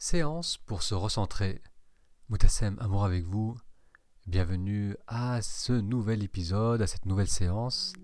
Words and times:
Séance 0.00 0.58
pour 0.58 0.84
se 0.84 0.94
recentrer. 0.94 1.60
Moutassem, 2.28 2.76
amour 2.78 3.04
avec 3.04 3.24
vous. 3.24 3.58
Bienvenue 4.28 4.96
à 5.08 5.42
ce 5.42 5.72
nouvel 5.72 6.22
épisode, 6.22 6.80
à 6.80 6.86
cette 6.86 7.04
nouvelle 7.04 7.26
séance. 7.26 7.94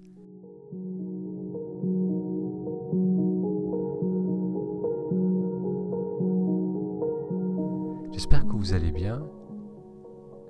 J'espère 8.10 8.44
que 8.44 8.56
vous 8.56 8.72
allez 8.74 8.90
bien. 8.90 9.24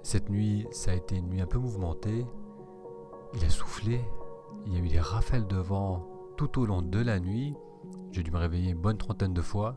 Cette 0.03 0.31
nuit, 0.31 0.67
ça 0.71 0.93
a 0.93 0.95
été 0.95 1.17
une 1.17 1.29
nuit 1.29 1.43
un 1.43 1.47
peu 1.47 1.59
mouvementée. 1.59 2.25
Il 3.35 3.45
a 3.45 3.51
soufflé, 3.51 4.01
il 4.65 4.73
y 4.73 4.77
a 4.77 4.79
eu 4.79 4.89
des 4.89 4.99
rafales 5.01 5.47
de 5.47 5.59
vent 5.59 6.09
tout 6.39 6.59
au 6.59 6.65
long 6.65 6.81
de 6.81 7.01
la 7.01 7.21
nuit. 7.21 7.55
J'ai 8.13 8.23
dû 8.23 8.31
me 8.31 8.39
réveiller 8.39 8.71
une 8.71 8.81
bonne 8.81 8.97
trentaine 8.97 9.35
de 9.35 9.43
fois. 9.43 9.77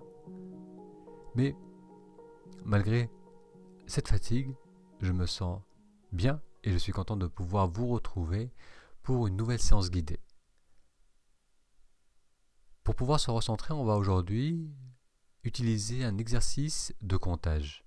Mais 1.37 1.55
malgré 2.65 3.11
cette 3.85 4.07
fatigue, 4.07 4.55
je 5.01 5.11
me 5.11 5.27
sens 5.27 5.61
bien 6.11 6.41
et 6.63 6.71
je 6.71 6.77
suis 6.77 6.91
content 6.91 7.15
de 7.15 7.27
pouvoir 7.27 7.67
vous 7.67 7.87
retrouver 7.89 8.51
pour 9.03 9.27
une 9.27 9.35
nouvelle 9.35 9.61
séance 9.61 9.91
guidée. 9.91 10.19
Pour 12.83 12.95
pouvoir 12.95 13.19
se 13.19 13.29
recentrer, 13.29 13.75
on 13.75 13.85
va 13.85 13.97
aujourd'hui 13.97 14.67
utiliser 15.43 16.03
un 16.03 16.17
exercice 16.17 16.91
de 17.03 17.17
comptage. 17.17 17.85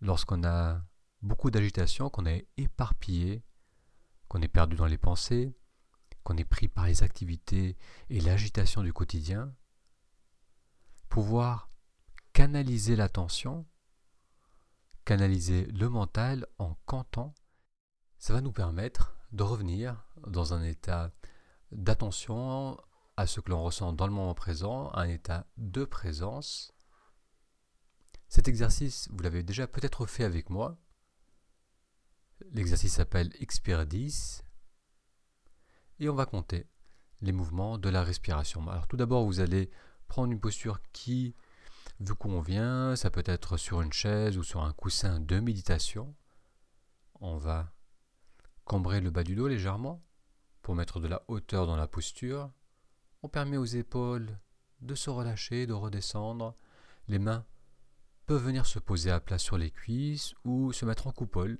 Lorsqu'on 0.00 0.42
a 0.42 0.82
beaucoup 1.22 1.52
d'agitation, 1.52 2.10
qu'on 2.10 2.26
est 2.26 2.48
éparpillé, 2.56 3.44
qu'on 4.26 4.42
est 4.42 4.48
perdu 4.48 4.74
dans 4.74 4.86
les 4.86 4.98
pensées, 4.98 5.54
qu'on 6.24 6.36
est 6.36 6.44
pris 6.44 6.66
par 6.66 6.86
les 6.86 7.04
activités 7.04 7.76
et 8.10 8.20
l'agitation 8.20 8.82
du 8.82 8.92
quotidien, 8.92 9.54
pouvoir 11.08 11.67
canaliser 12.38 12.94
l'attention, 12.94 13.66
canaliser 15.04 15.64
le 15.72 15.88
mental 15.88 16.46
en 16.58 16.76
comptant, 16.86 17.34
ça 18.16 18.32
va 18.32 18.40
nous 18.40 18.52
permettre 18.52 19.16
de 19.32 19.42
revenir 19.42 20.06
dans 20.24 20.54
un 20.54 20.62
état 20.62 21.10
d'attention 21.72 22.80
à 23.16 23.26
ce 23.26 23.40
que 23.40 23.50
l'on 23.50 23.64
ressent 23.64 23.92
dans 23.92 24.06
le 24.06 24.12
moment 24.12 24.34
présent, 24.34 24.92
un 24.94 25.08
état 25.08 25.48
de 25.56 25.84
présence. 25.84 26.72
Cet 28.28 28.46
exercice, 28.46 29.08
vous 29.10 29.24
l'avez 29.24 29.42
déjà 29.42 29.66
peut-être 29.66 30.06
fait 30.06 30.22
avec 30.22 30.48
moi. 30.48 30.78
L'exercice 32.52 32.94
s'appelle 32.94 33.32
Expire 33.40 33.84
10 33.84 34.44
et 35.98 36.08
on 36.08 36.14
va 36.14 36.24
compter 36.24 36.68
les 37.20 37.32
mouvements 37.32 37.78
de 37.78 37.88
la 37.88 38.04
respiration. 38.04 38.64
Alors 38.68 38.86
tout 38.86 38.96
d'abord, 38.96 39.26
vous 39.26 39.40
allez 39.40 39.72
prendre 40.06 40.32
une 40.32 40.38
posture 40.38 40.80
qui 40.92 41.34
vous 42.00 42.16
convient, 42.16 42.94
ça 42.96 43.10
peut 43.10 43.24
être 43.26 43.56
sur 43.56 43.82
une 43.82 43.92
chaise 43.92 44.38
ou 44.38 44.42
sur 44.42 44.62
un 44.62 44.72
coussin 44.72 45.20
de 45.20 45.40
méditation. 45.40 46.14
On 47.20 47.36
va 47.36 47.72
cambrer 48.64 49.00
le 49.00 49.10
bas 49.10 49.24
du 49.24 49.34
dos 49.34 49.48
légèrement 49.48 50.02
pour 50.62 50.74
mettre 50.74 51.00
de 51.00 51.08
la 51.08 51.22
hauteur 51.28 51.66
dans 51.66 51.76
la 51.76 51.88
posture. 51.88 52.52
On 53.22 53.28
permet 53.28 53.56
aux 53.56 53.64
épaules 53.64 54.38
de 54.80 54.94
se 54.94 55.10
relâcher, 55.10 55.66
de 55.66 55.72
redescendre. 55.72 56.54
Les 57.08 57.18
mains 57.18 57.44
peuvent 58.26 58.44
venir 58.44 58.66
se 58.66 58.78
poser 58.78 59.10
à 59.10 59.18
plat 59.18 59.38
sur 59.38 59.58
les 59.58 59.70
cuisses 59.70 60.34
ou 60.44 60.72
se 60.72 60.84
mettre 60.84 61.08
en 61.08 61.12
coupole, 61.12 61.58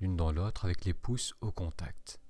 l'une 0.00 0.16
dans 0.16 0.32
l'autre 0.32 0.64
avec 0.64 0.84
les 0.84 0.94
pouces 0.94 1.34
au 1.40 1.52
contact. 1.52 2.20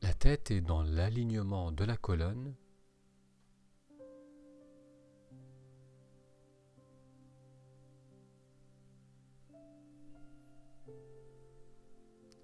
La 0.00 0.14
tête 0.14 0.50
est 0.50 0.60
dans 0.60 0.82
l'alignement 0.82 1.72
de 1.72 1.84
la 1.84 1.96
colonne 1.96 2.54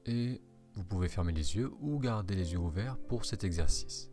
et 0.07 0.41
vous 0.75 0.85
pouvez 0.85 1.09
fermer 1.09 1.33
les 1.33 1.57
yeux 1.57 1.73
ou 1.81 1.99
garder 1.99 2.35
les 2.35 2.53
yeux 2.53 2.59
ouverts 2.59 2.99
pour 3.09 3.25
cet 3.25 3.45
exercice. 3.45 4.11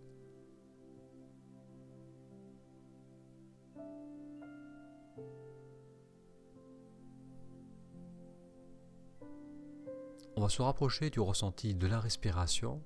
On 10.36 10.42
va 10.42 10.50
se 10.50 10.62
rapprocher 10.62 11.10
du 11.10 11.20
ressenti 11.20 11.76
de 11.76 11.88
la 11.88 12.00
respiration 12.00 12.82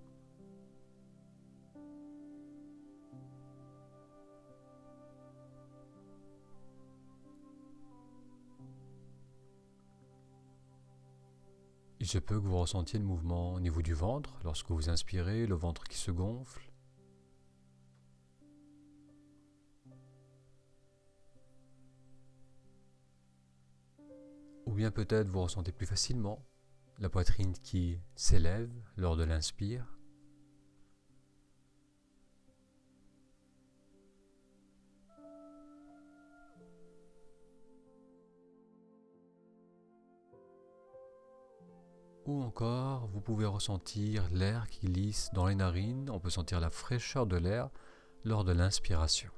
Il 12.05 12.07
se 12.07 12.19
peut 12.19 12.39
que 12.39 12.45
vous 12.45 12.59
ressentiez 12.59 12.99
le 12.99 13.05
mouvement 13.05 13.55
au 13.55 13.59
niveau 13.59 13.81
du 13.81 13.95
ventre 13.95 14.37
lorsque 14.43 14.69
vous 14.69 14.89
inspirez, 14.89 15.47
le 15.47 15.55
ventre 15.55 15.85
qui 15.85 15.97
se 15.97 16.11
gonfle. 16.11 16.71
Ou 24.67 24.73
bien 24.75 24.91
peut-être 24.91 25.29
vous 25.29 25.41
ressentez 25.41 25.71
plus 25.71 25.87
facilement 25.87 26.45
la 26.99 27.09
poitrine 27.09 27.53
qui 27.53 27.97
s'élève 28.15 28.69
lors 28.97 29.17
de 29.17 29.23
l'inspire. 29.23 29.97
Encore, 42.45 43.07
vous 43.07 43.21
pouvez 43.21 43.47
ressentir 43.47 44.29
l'air 44.31 44.67
qui 44.69 44.85
glisse 44.85 45.31
dans 45.33 45.47
les 45.47 45.55
narines, 45.55 46.11
on 46.11 46.19
peut 46.19 46.29
sentir 46.29 46.59
la 46.59 46.69
fraîcheur 46.69 47.25
de 47.25 47.37
l'air 47.37 47.69
lors 48.23 48.43
de 48.43 48.51
l'inspiration. 48.51 49.31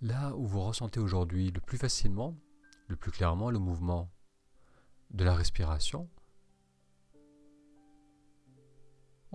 Là 0.00 0.34
où 0.34 0.46
vous 0.46 0.62
ressentez 0.62 1.00
aujourd'hui 1.00 1.50
le 1.50 1.60
plus 1.60 1.78
facilement, 1.78 2.34
le 2.88 2.96
plus 2.96 3.10
clairement 3.10 3.50
le 3.50 3.58
mouvement 3.58 4.10
de 5.10 5.24
la 5.24 5.34
respiration, 5.34 6.08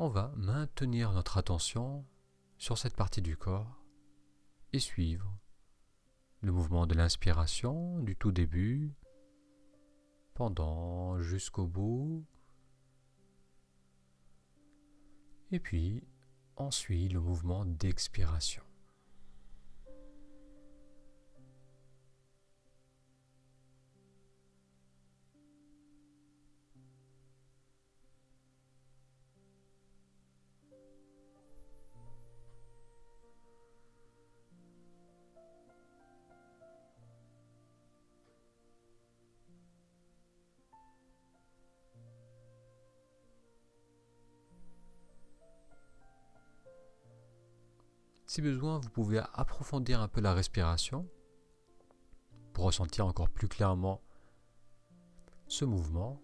on 0.01 0.07
va 0.07 0.31
maintenir 0.37 1.11
notre 1.11 1.37
attention 1.37 2.05
sur 2.57 2.77
cette 2.77 2.95
partie 2.95 3.21
du 3.21 3.35
corps 3.35 3.83
et 4.71 4.79
suivre 4.79 5.37
le 6.39 6.53
mouvement 6.53 6.87
de 6.87 6.95
l'inspiration 6.95 7.99
du 7.99 8.15
tout 8.15 8.31
début 8.31 8.93
pendant 10.35 11.19
jusqu'au 11.19 11.67
bout 11.67 12.25
et 15.51 15.59
puis 15.59 16.07
on 16.55 16.71
suit 16.71 17.09
le 17.09 17.19
mouvement 17.19 17.65
d'expiration. 17.65 18.68
Si 48.29 48.43
besoin, 48.43 48.77
vous 48.77 48.91
pouvez 48.91 49.23
approfondir 49.33 50.01
un 50.01 50.07
peu 50.07 50.21
la 50.21 50.35
respiration 50.35 51.09
pour 52.53 52.65
ressentir 52.65 53.07
encore 53.07 53.27
plus 53.27 53.47
clairement 53.47 54.03
ce 55.47 55.65
mouvement. 55.65 56.21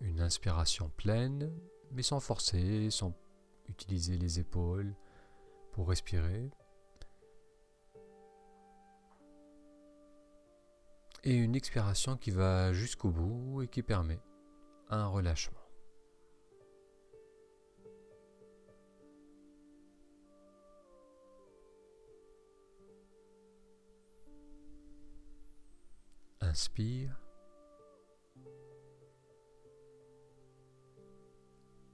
Une 0.00 0.22
inspiration 0.22 0.88
pleine, 0.88 1.52
mais 1.90 2.02
sans 2.02 2.18
forcer, 2.18 2.88
sans 2.90 3.12
utiliser 3.68 4.16
les 4.16 4.40
épaules 4.40 4.96
pour 5.72 5.90
respirer. 5.90 6.48
et 11.24 11.34
une 11.34 11.56
expiration 11.56 12.16
qui 12.16 12.30
va 12.30 12.72
jusqu'au 12.74 13.10
bout 13.10 13.62
et 13.62 13.68
qui 13.68 13.82
permet 13.82 14.20
un 14.90 15.06
relâchement. 15.06 15.58
Inspire. 26.42 27.18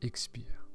Expire. 0.02 0.69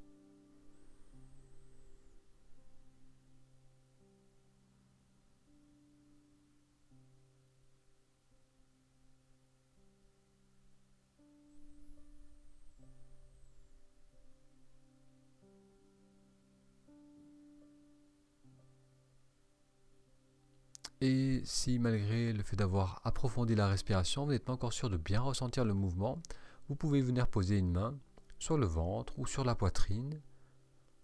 Et 21.07 21.43
si 21.43 21.77
malgré 21.77 22.33
le 22.33 22.41
fait 22.41 22.55
d'avoir 22.55 22.99
approfondi 23.03 23.53
la 23.53 23.67
respiration, 23.67 24.25
vous 24.25 24.31
n'êtes 24.31 24.43
pas 24.43 24.53
encore 24.53 24.73
sûr 24.73 24.89
de 24.89 24.97
bien 24.97 25.21
ressentir 25.21 25.63
le 25.63 25.75
mouvement, 25.75 26.19
vous 26.67 26.75
pouvez 26.75 26.99
venir 26.99 27.27
poser 27.27 27.59
une 27.59 27.69
main 27.69 27.95
sur 28.39 28.57
le 28.57 28.65
ventre 28.65 29.13
ou 29.19 29.27
sur 29.27 29.43
la 29.43 29.53
poitrine 29.53 30.19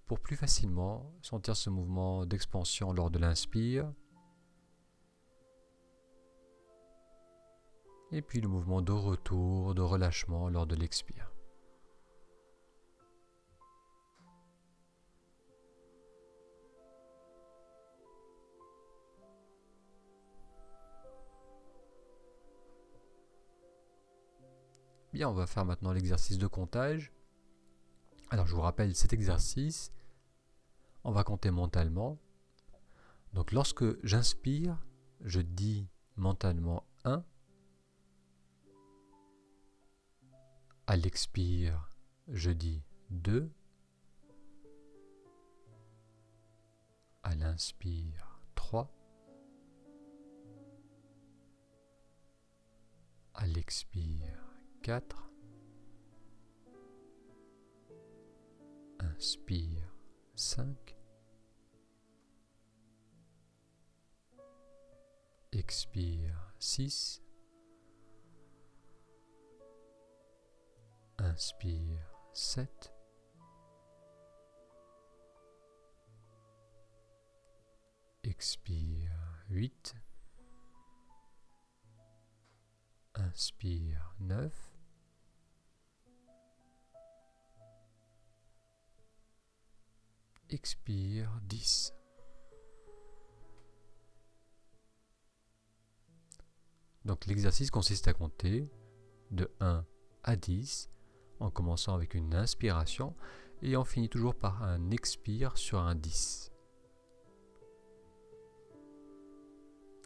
pour 0.07 0.19
plus 0.19 0.36
facilement 0.36 1.13
sentir 1.21 1.56
ce 1.56 1.69
mouvement 1.69 2.25
d'expansion 2.25 2.94
lors 2.94 3.12
de 3.12 3.19
l'inspire. 3.19 3.94
Et 8.12 8.24
puis 8.24 8.42
le 8.42 8.48
mouvement 8.48 8.81
de 8.81 8.92
retour, 8.92 9.75
de 9.75 9.83
relâchement 9.83 10.50
lors 10.50 10.65
de 10.65 10.75
l'expire. 10.75 11.31
Bien, 25.13 25.28
on 25.28 25.34
va 25.34 25.46
faire 25.46 25.66
maintenant 25.66 25.92
l'exercice 25.92 26.38
de 26.38 26.48
comptage. 26.48 27.12
Alors, 28.30 28.48
je 28.48 28.56
vous 28.56 28.62
rappelle 28.62 28.96
cet 28.96 29.12
exercice. 29.12 29.92
On 31.04 31.12
va 31.12 31.25
compter 31.25 31.52
mentalement. 31.52 32.18
Donc, 33.34 33.52
lorsque 33.52 33.84
j'inspire, 34.06 34.78
je 35.19 35.42
dis 35.42 35.90
mentalement 36.16 36.86
1. 37.04 37.25
À 40.88 40.96
l'expire, 40.96 41.90
je 42.30 42.52
dis 42.52 42.81
2. 43.10 43.52
À 47.24 47.36
l'inspire, 47.36 48.40
3. 48.56 48.90
À 53.34 53.46
l'expire, 53.48 54.50
4. 54.83 55.04
Inspire 59.00 59.92
5. 60.36 60.75
Expire 65.51 66.33
6. 66.57 67.22
Inspire 71.19 72.00
7. 72.34 72.92
Expire 78.24 79.45
8. 79.51 79.95
Inspire 83.16 84.16
9. 84.19 84.70
Expire 90.51 91.31
10. 91.44 91.94
Donc 97.06 97.25
l'exercice 97.25 97.71
consiste 97.71 98.09
à 98.09 98.13
compter 98.13 98.69
de 99.31 99.50
1 99.62 99.86
à 100.24 100.36
10 100.36 100.89
en 101.39 101.50
commençant 101.50 101.95
avec 101.95 102.15
une 102.15 102.36
inspiration 102.36 103.15
et 103.62 103.77
on 103.77 103.86
finit 103.86 104.09
toujours 104.09 104.36
par 104.36 104.62
un 104.62 104.92
expire 104.92 105.57
sur 105.57 105.80
un 105.80 105.95
10. 105.95 106.51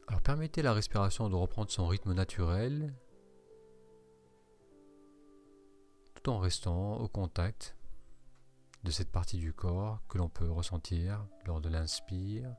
Alors 0.07 0.21
permettez 0.21 0.61
la 0.61 0.73
respiration 0.73 1.27
de 1.27 1.35
reprendre 1.35 1.71
son 1.71 1.87
rythme 1.87 2.13
naturel 2.13 2.93
tout 6.13 6.29
en 6.29 6.37
restant 6.37 6.97
au 6.97 7.07
contact 7.07 7.74
de 8.85 8.91
cette 8.91 9.11
partie 9.11 9.39
du 9.39 9.51
corps 9.51 9.99
que 10.07 10.19
l'on 10.19 10.29
peut 10.29 10.49
ressentir 10.49 11.27
lors 11.47 11.59
de 11.59 11.69
l'inspire 11.69 12.55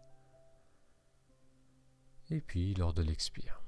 et 2.30 2.40
puis 2.40 2.74
lors 2.74 2.92
de 2.92 3.02
l'expire. 3.02 3.62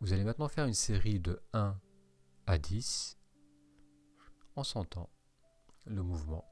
Vous 0.00 0.12
allez 0.12 0.24
maintenant 0.24 0.48
faire 0.48 0.66
une 0.66 0.74
série 0.74 1.20
de 1.20 1.40
1 1.52 1.78
à 2.48 2.58
10 2.58 3.16
en 4.56 4.64
sentant 4.64 5.08
le 5.86 6.02
mouvement 6.02 6.44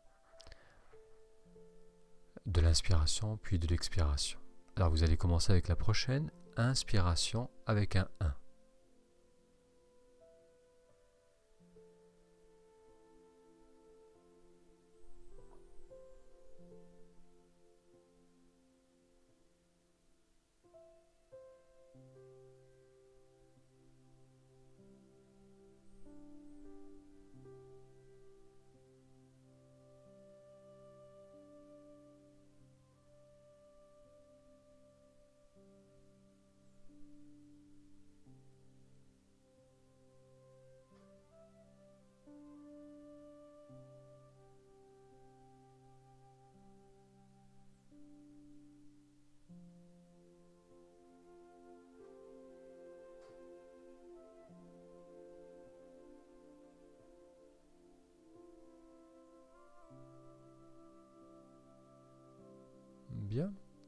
de 2.46 2.60
l'inspiration 2.60 3.36
puis 3.36 3.58
de 3.58 3.66
l'expiration. 3.66 4.38
Alors 4.76 4.90
vous 4.90 5.02
allez 5.02 5.16
commencer 5.16 5.50
avec 5.50 5.66
la 5.66 5.74
prochaine 5.74 6.30
inspiration 6.56 7.50
avec 7.66 7.96
un 7.96 8.08
1. 8.20 8.32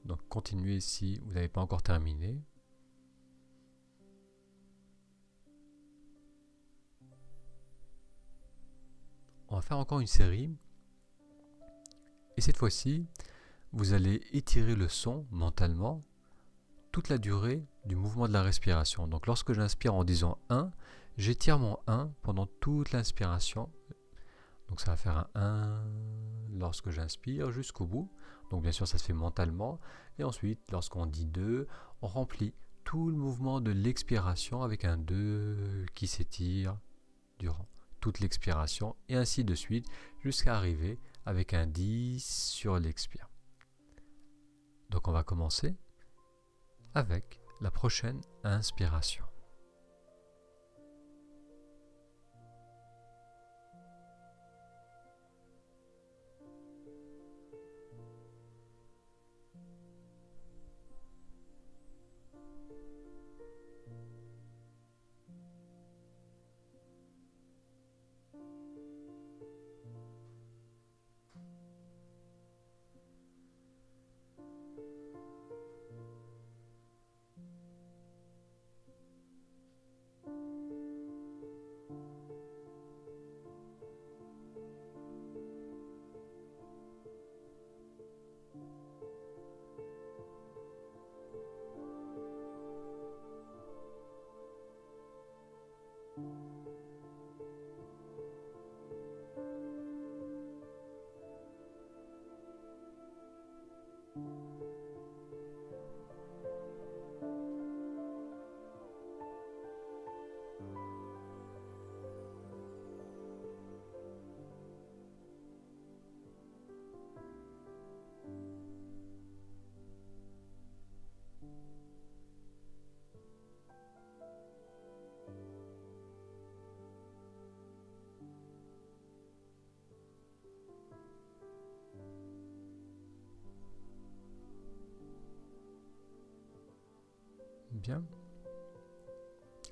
Donc 0.05 0.21
continuez 0.29 0.81
si 0.81 1.19
vous 1.21 1.33
n'avez 1.33 1.49
pas 1.49 1.61
encore 1.61 1.83
terminé. 1.83 2.43
On 9.49 9.57
va 9.57 9.63
faire 9.63 9.79
encore 9.79 10.01
une 10.01 10.07
série. 10.07 10.57
Et 12.37 12.41
cette 12.41 12.57
fois-ci, 12.57 13.07
vous 13.73 13.93
allez 13.93 14.23
étirer 14.33 14.75
le 14.75 14.89
son 14.89 15.27
mentalement 15.31 16.03
toute 16.93 17.09
la 17.09 17.19
durée 17.19 17.65
du 17.85 17.97
mouvement 17.97 18.29
de 18.29 18.33
la 18.33 18.43
respiration. 18.43 19.07
Donc 19.09 19.27
lorsque 19.27 19.53
j'inspire 19.53 19.95
en 19.95 20.05
disant 20.05 20.39
1, 20.49 20.71
j'étire 21.17 21.59
mon 21.59 21.79
1 21.87 22.13
pendant 22.23 22.47
toute 22.47 22.93
l'inspiration. 22.93 23.71
Donc 24.69 24.81
ça 24.81 24.93
va 24.93 24.97
faire 24.97 25.29
un 25.35 25.41
1 25.41 25.85
lorsque 26.53 26.91
j'inspire 26.91 27.51
jusqu'au 27.51 27.87
bout. 27.87 28.11
Donc 28.51 28.63
bien 28.63 28.73
sûr, 28.73 28.87
ça 28.87 28.99
se 28.99 29.05
fait 29.05 29.13
mentalement. 29.13 29.79
Et 30.19 30.25
ensuite, 30.25 30.61
lorsqu'on 30.71 31.07
dit 31.07 31.27
2, 31.27 31.67
on 32.03 32.07
remplit 32.07 32.53
tout 32.85 33.11
le 33.11 33.17
mouvement 33.17 33.61
de 33.61 33.71
l'expiration 33.71 34.63
avec 34.63 34.85
un 34.85 34.97
2 34.97 35.87
qui 35.95 36.07
s'étire 36.07 36.79
durant 37.39 37.69
toute 38.01 38.21
l'expiration 38.21 38.97
et 39.09 39.17
ainsi 39.17 39.45
de 39.45 39.55
suite 39.55 39.87
jusqu'à 40.23 40.57
arriver 40.57 40.99
avec 41.27 41.55
un 41.55 41.67
10 41.67 42.25
sur 42.25 42.79
l'expire. 42.79 43.29
Donc 44.89 45.07
on 45.07 45.13
va 45.13 45.23
commencer 45.23 45.77
avec 46.95 47.41
la 47.61 47.71
prochaine 47.71 48.21
inspiration. 48.43 49.25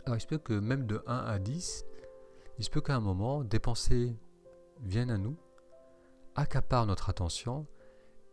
Alors 0.04 0.16
il 0.16 0.20
se 0.20 0.26
peut 0.26 0.38
que 0.38 0.54
même 0.54 0.86
de 0.86 1.02
1 1.06 1.16
à 1.16 1.38
10, 1.38 1.84
il 2.58 2.64
se 2.64 2.70
peut 2.70 2.80
qu'à 2.80 2.96
un 2.96 3.00
moment, 3.00 3.44
des 3.44 3.58
pensées 3.58 4.16
viennent 4.80 5.10
à 5.10 5.18
nous, 5.18 5.36
accaparent 6.34 6.86
notre 6.86 7.10
attention 7.10 7.66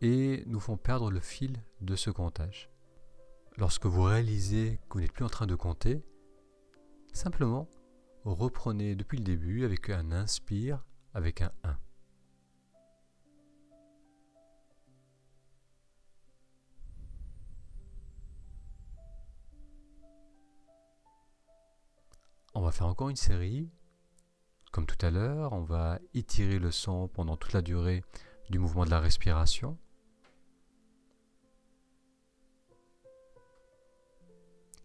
et 0.02 0.44
nous 0.48 0.60
font 0.60 0.78
perdre 0.78 1.12
le 1.12 1.20
fil 1.20 1.64
de 1.82 1.96
ce 1.96 2.10
comptage. 2.10 2.70
Lorsque 3.58 3.86
vous 3.86 4.04
réalisez 4.04 4.80
que 4.90 4.94
vous 4.94 5.02
n'êtes 5.02 5.14
plus 5.14 5.26
en 5.26 5.30
train 5.30 5.48
de 5.48 5.56
compter, 5.56 6.04
simplement 7.14 7.70
reprenez 8.24 8.96
depuis 8.96 9.18
le 9.18 9.24
début 9.24 9.66
avec 9.66 9.90
un 9.90 10.12
inspire, 10.12 10.84
avec 11.14 11.42
un 11.42 11.52
1. 11.64 11.78
On 22.58 22.62
va 22.62 22.72
faire 22.72 22.88
encore 22.88 23.10
une 23.10 23.18
série. 23.18 23.70
Comme 24.72 24.86
tout 24.86 25.06
à 25.06 25.12
l'heure, 25.12 25.52
on 25.52 25.64
va 25.64 26.00
étirer 26.14 26.58
le 26.58 26.72
son 26.72 27.10
pendant 27.10 27.36
toute 27.36 27.52
la 27.52 27.62
durée 27.62 28.02
du 28.50 28.60
mouvement 28.60 28.86
de 28.86 28.90
la 28.90 29.02
respiration. 29.02 29.78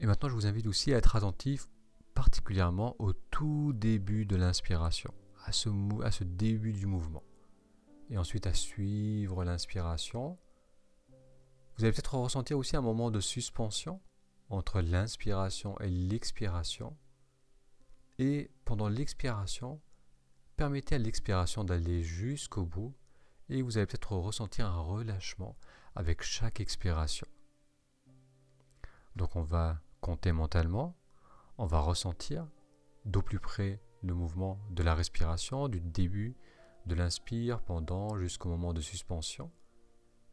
Et 0.01 0.07
maintenant, 0.07 0.29
je 0.29 0.35
vous 0.35 0.47
invite 0.47 0.67
aussi 0.67 0.93
à 0.93 0.97
être 0.97 1.15
attentif 1.15 1.69
particulièrement 2.13 2.97
au 2.99 3.13
tout 3.13 3.73
début 3.73 4.27
de 4.27 4.35
l'inspiration, 4.35 5.15
à 5.45 5.53
ce, 5.53 5.69
à 6.03 6.11
ce 6.11 6.25
début 6.25 6.73
du 6.73 6.87
mouvement. 6.87 7.23
Et 8.11 8.19
ensuite 8.19 8.49
à 8.49 8.55
suivre 8.55 9.45
l'inspiration. 9.45 10.39
Vous 11.77 11.85
allez 11.85 11.93
peut-être 11.93 12.17
ressentir 12.17 12.59
aussi 12.59 12.77
un 12.77 12.83
moment 12.83 13.13
de 13.13 13.21
suspension 13.21 14.01
entre 14.49 14.81
l'inspiration 14.81 15.79
et 15.79 15.89
l'expiration. 15.89 16.97
Et 18.21 18.51
pendant 18.67 18.91
l'expiration, 18.91 19.81
permettez 20.57 20.97
à 20.97 20.99
l'expiration 20.99 21.65
d'aller 21.65 22.03
jusqu'au 22.03 22.67
bout 22.67 22.95
et 23.49 23.63
vous 23.63 23.79
allez 23.79 23.87
peut-être 23.87 24.15
ressentir 24.15 24.67
un 24.67 24.79
relâchement 24.79 25.57
avec 25.95 26.21
chaque 26.21 26.61
expiration. 26.61 27.27
Donc 29.17 29.37
on 29.37 29.43
va 29.43 29.81
compter 30.03 30.33
mentalement, 30.33 30.99
on 31.57 31.65
va 31.65 31.81
ressentir 31.81 32.47
d'au 33.07 33.23
plus 33.23 33.39
près 33.39 33.81
le 34.03 34.13
mouvement 34.13 34.61
de 34.69 34.83
la 34.83 34.95
respiration, 34.95 35.69
du 35.69 35.81
début 35.81 36.37
de 36.85 36.95
l'inspire 36.95 37.63
pendant 37.63 38.19
jusqu'au 38.19 38.51
moment 38.51 38.75
de 38.75 38.83
suspension. 38.83 39.51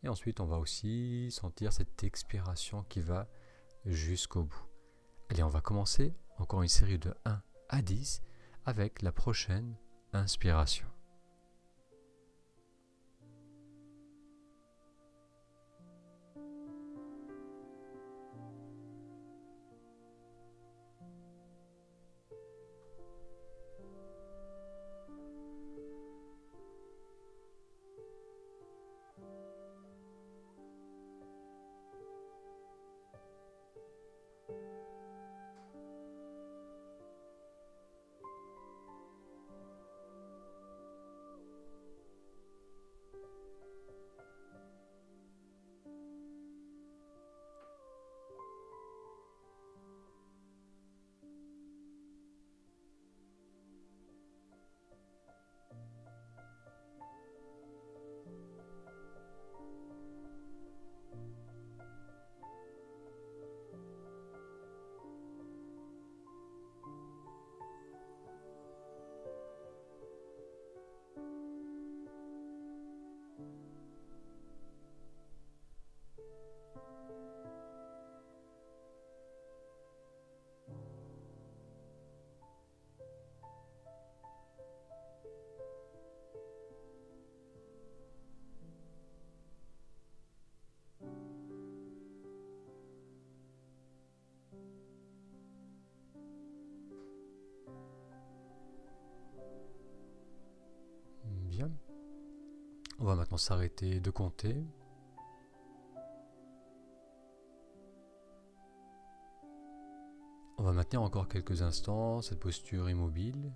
Et 0.03 0.09
ensuite 0.09 0.41
on 0.41 0.45
va 0.45 0.57
aussi 0.57 1.31
sentir 1.31 1.71
cette 1.71 2.03
expiration 2.03 2.83
qui 2.83 2.99
va 2.99 3.29
jusqu'au 3.85 4.43
bout. 4.43 4.67
Allez, 5.29 5.43
on 5.43 5.47
va 5.47 5.61
commencer 5.61 6.13
encore 6.37 6.63
une 6.63 6.67
série 6.67 6.99
de 6.99 7.15
1 7.23 7.41
à 7.69 7.81
10 7.81 8.21
avec 8.65 9.01
la 9.01 9.11
prochaine 9.11 9.75
inspiration. 10.13 10.87
On 103.07 103.11
va 103.11 103.15
maintenant 103.15 103.37
s'arrêter 103.37 104.01
de 104.01 104.11
compter. 104.11 104.67
On 110.57 110.63
va 110.63 110.73
maintenir 110.73 111.01
encore 111.01 111.29
quelques 111.29 111.61
instants 111.61 112.21
cette 112.21 112.41
posture 112.41 112.89
immobile. 112.89 113.53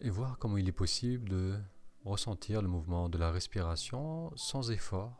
Et 0.00 0.10
voir 0.10 0.36
comment 0.40 0.56
il 0.56 0.68
est 0.68 0.72
possible 0.72 1.28
de 1.28 1.56
ressentir 2.04 2.60
le 2.60 2.66
mouvement 2.66 3.08
de 3.08 3.18
la 3.18 3.30
respiration 3.30 4.32
sans 4.34 4.72
effort. 4.72 5.16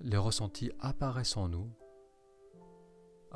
Les 0.00 0.16
ressentis 0.16 0.72
apparaissent 0.80 1.36
en 1.36 1.46
nous 1.46 1.70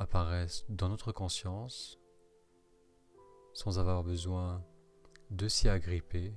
apparaissent 0.00 0.64
dans 0.70 0.88
notre 0.88 1.12
conscience 1.12 2.00
sans 3.52 3.78
avoir 3.78 4.02
besoin 4.02 4.64
de 5.30 5.46
s'y 5.46 5.68
agripper 5.68 6.34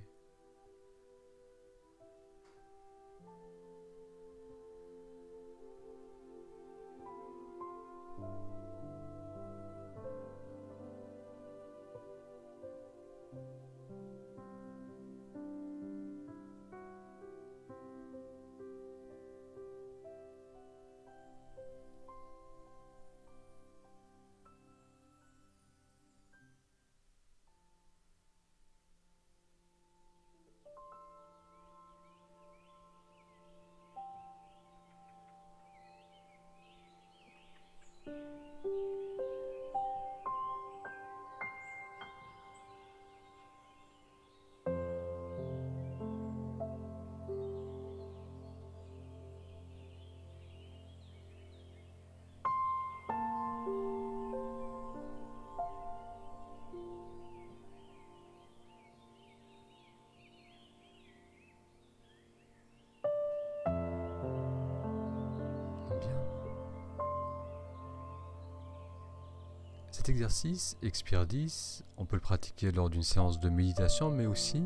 Cet 70.03 70.09
exercice, 70.09 70.77
Expire 70.81 71.25
10, 71.25 71.85
on 71.95 72.05
peut 72.05 72.17
le 72.17 72.21
pratiquer 72.21 72.73
lors 72.73 72.89
d'une 72.89 73.03
séance 73.03 73.39
de 73.39 73.47
méditation, 73.47 74.11
mais 74.11 74.25
aussi 74.25 74.65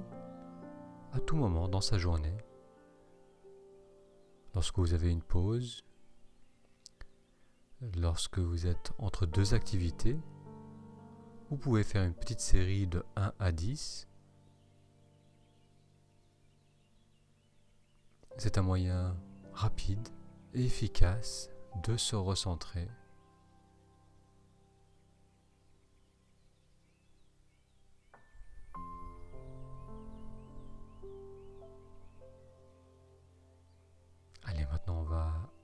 à 1.14 1.20
tout 1.20 1.36
moment 1.36 1.68
dans 1.68 1.80
sa 1.80 2.00
journée, 2.00 2.36
lorsque 4.56 4.80
vous 4.80 4.96
avez 4.96 5.12
une 5.12 5.22
pause, 5.22 5.84
lorsque 7.98 8.40
vous 8.40 8.66
êtes 8.66 8.94
entre 8.98 9.28
deux 9.28 9.54
activités, 9.54 10.18
vous 11.52 11.58
pouvez 11.58 11.84
faire 11.84 12.04
une 12.04 12.16
petite 12.16 12.40
série 12.40 12.88
de 12.88 13.06
1 13.16 13.32
à 13.38 13.52
10. 13.52 14.08
C'est 18.38 18.58
un 18.58 18.64
moyen 18.64 19.16
rapide 19.54 20.10
et 20.56 20.66
efficace 20.66 21.52
de 21.84 21.96
se 21.96 22.16
recentrer. 22.16 22.88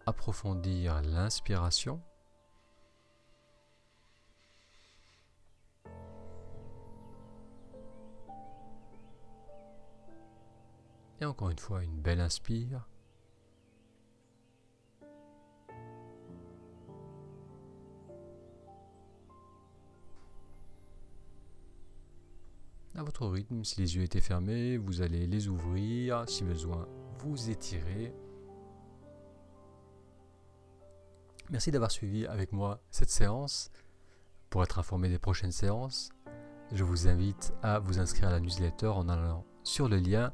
Approfondir 0.05 1.01
l'inspiration. 1.01 2.01
Et 11.21 11.25
encore 11.25 11.49
une 11.49 11.59
fois, 11.59 11.83
une 11.83 12.01
belle 12.01 12.19
inspire. 12.19 12.87
À 22.95 23.01
votre 23.03 23.25
rythme, 23.27 23.63
si 23.63 23.79
les 23.79 23.95
yeux 23.95 24.03
étaient 24.03 24.21
fermés, 24.21 24.77
vous 24.77 25.01
allez 25.01 25.25
les 25.25 25.47
ouvrir. 25.47 26.27
Si 26.27 26.43
besoin, 26.43 26.87
vous 27.19 27.49
étirez. 27.49 28.13
Merci 31.53 31.69
d'avoir 31.69 31.91
suivi 31.91 32.25
avec 32.25 32.51
moi 32.51 32.81
cette 32.89 33.11
séance. 33.11 33.69
Pour 34.49 34.63
être 34.63 34.79
informé 34.79 35.07
des 35.07 35.19
prochaines 35.19 35.51
séances, 35.51 36.09
je 36.71 36.83
vous 36.83 37.07
invite 37.07 37.53
à 37.61 37.77
vous 37.77 37.99
inscrire 37.99 38.29
à 38.29 38.31
la 38.31 38.39
newsletter 38.39 38.87
en 38.87 39.07
allant 39.07 39.45
sur 39.63 39.87
le 39.87 39.97
lien 39.97 40.31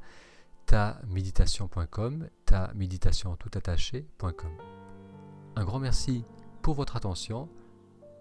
ta-méditation.com, 0.66 2.30
ta 2.46 2.72
méditation 2.74 3.36
tout 3.36 3.52
attaché.com. 3.54 4.52
Un 5.58 5.66
grand 5.66 5.80
merci 5.80 6.24
pour 6.62 6.76
votre 6.76 6.96
attention 6.96 7.50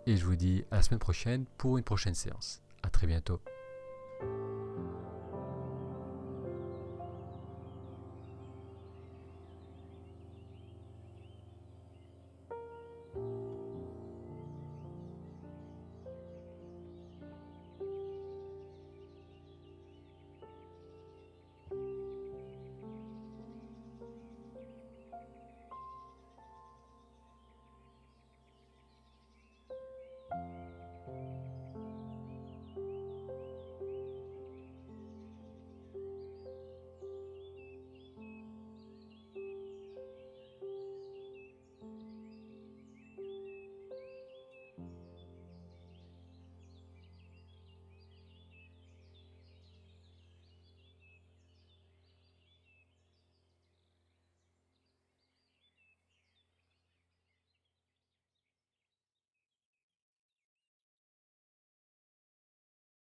et 0.06 0.16
je 0.16 0.24
vous 0.24 0.36
dis 0.36 0.64
à 0.72 0.76
la 0.76 0.82
semaine 0.82 0.98
prochaine 0.98 1.44
pour 1.56 1.78
une 1.78 1.84
prochaine 1.84 2.14
séance. 2.14 2.62
À 2.82 2.90
très 2.90 3.06
bientôt. 3.06 3.40